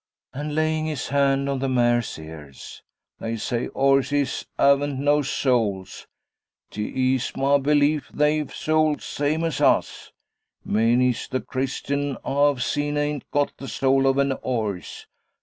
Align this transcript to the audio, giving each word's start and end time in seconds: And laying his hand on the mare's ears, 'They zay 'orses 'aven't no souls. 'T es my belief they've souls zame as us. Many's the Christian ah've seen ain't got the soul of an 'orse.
And 0.33 0.55
laying 0.55 0.87
his 0.87 1.09
hand 1.09 1.47
on 1.47 1.59
the 1.59 1.69
mare's 1.69 2.17
ears, 2.17 2.81
'They 3.19 3.35
zay 3.35 3.67
'orses 3.67 4.47
'aven't 4.57 4.97
no 4.99 5.21
souls. 5.21 6.07
'T 6.71 7.15
es 7.15 7.35
my 7.35 7.59
belief 7.59 8.09
they've 8.11 8.51
souls 8.51 9.03
zame 9.03 9.43
as 9.43 9.61
us. 9.61 10.11
Many's 10.65 11.27
the 11.27 11.39
Christian 11.39 12.17
ah've 12.25 12.63
seen 12.63 12.97
ain't 12.97 13.29
got 13.29 13.55
the 13.57 13.67
soul 13.67 14.07
of 14.07 14.17
an 14.17 14.31
'orse. 14.41 15.05